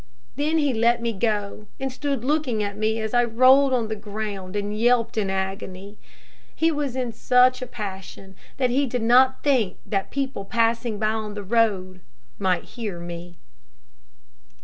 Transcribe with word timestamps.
Then 0.35 0.57
he 0.57 0.73
let 0.73 0.99
me 0.99 1.13
go 1.13 1.67
and 1.79 1.91
stood 1.93 2.23
looking 2.25 2.63
at 2.63 2.75
me 2.75 2.99
as 2.99 3.13
I 3.13 3.23
rolled 3.23 3.71
on 3.71 3.87
the 3.87 3.95
ground 3.95 4.55
and 4.55 4.75
yelped 4.75 5.15
in 5.15 5.29
agony. 5.29 5.99
He 6.55 6.71
was 6.71 6.95
in 6.95 7.11
such 7.13 7.61
a 7.61 7.67
passion 7.67 8.35
that 8.57 8.71
he 8.71 8.87
did 8.87 9.03
not 9.03 9.43
think 9.43 9.77
that 9.85 10.09
people 10.09 10.43
passing 10.43 10.97
by 10.97 11.09
on 11.11 11.35
the 11.35 11.43
road 11.43 12.01
might 12.39 12.63
hear 12.63 12.99
me. 12.99 13.37